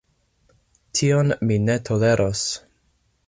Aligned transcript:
Tion 0.99 1.29
mi 1.49 1.59
ne 1.67 1.77
toleros! 1.91 2.45